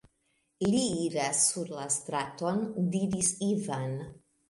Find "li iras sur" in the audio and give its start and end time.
0.69-1.71